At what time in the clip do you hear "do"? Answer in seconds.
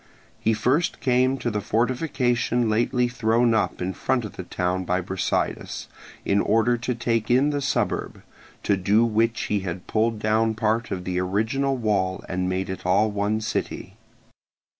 8.75-9.05